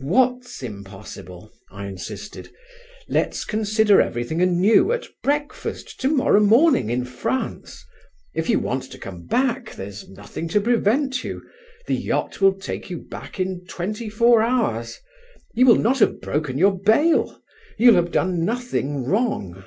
[0.00, 2.48] "What's impossible?" I insisted.
[3.06, 7.84] "Let's consider everything anew at breakfast to morrow morning in France.
[8.32, 11.42] If you want to come back, there's nothing to prevent you.
[11.86, 14.98] The yacht will take you back in twenty four hours.
[15.52, 17.38] You will not have broken your bail;
[17.76, 19.62] you'll have done nothing wrong.